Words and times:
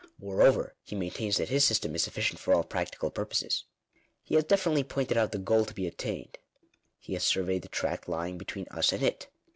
Moreover 0.19 0.73
he 0.81 0.95
maintains 0.95 1.37
that 1.37 1.49
his 1.49 1.63
system 1.63 1.93
is 1.93 2.01
sufficient 2.01 2.39
for 2.39 2.55
all 2.55 2.63
practical 2.63 3.11
purposes. 3.11 3.65
He 4.23 4.33
has 4.33 4.43
de 4.45 4.55
finitely 4.55 4.89
pointed 4.89 5.15
out 5.15 5.31
the 5.31 5.37
goal 5.37 5.63
to 5.63 5.75
be 5.75 5.85
attained. 5.85 6.39
He 6.97 7.13
has 7.13 7.23
surveyed 7.23 7.61
the 7.61 7.67
tract 7.69 8.09
lying 8.09 8.39
between 8.39 8.65
us 8.71 8.93
and 8.93 9.03
it. 9.03 9.29